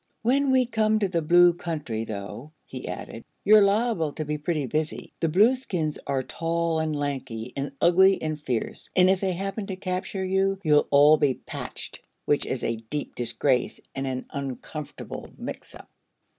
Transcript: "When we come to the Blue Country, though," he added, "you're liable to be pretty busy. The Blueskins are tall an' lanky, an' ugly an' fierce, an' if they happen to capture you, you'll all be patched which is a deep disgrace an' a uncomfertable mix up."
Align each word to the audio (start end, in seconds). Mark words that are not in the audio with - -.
"When 0.23 0.49
we 0.49 0.65
come 0.65 0.97
to 0.97 1.07
the 1.07 1.21
Blue 1.21 1.53
Country, 1.53 2.05
though," 2.05 2.53
he 2.65 2.87
added, 2.87 3.23
"you're 3.45 3.61
liable 3.61 4.11
to 4.13 4.25
be 4.25 4.39
pretty 4.39 4.65
busy. 4.65 5.13
The 5.19 5.29
Blueskins 5.29 5.99
are 6.07 6.23
tall 6.23 6.81
an' 6.81 6.93
lanky, 6.93 7.53
an' 7.55 7.75
ugly 7.79 8.19
an' 8.19 8.37
fierce, 8.37 8.89
an' 8.95 9.09
if 9.09 9.19
they 9.19 9.33
happen 9.33 9.67
to 9.67 9.75
capture 9.75 10.25
you, 10.25 10.57
you'll 10.63 10.87
all 10.89 11.17
be 11.17 11.35
patched 11.35 11.99
which 12.25 12.47
is 12.47 12.63
a 12.63 12.77
deep 12.77 13.13
disgrace 13.13 13.79
an' 13.93 14.07
a 14.07 14.23
uncomfertable 14.33 15.37
mix 15.37 15.75
up." 15.75 15.87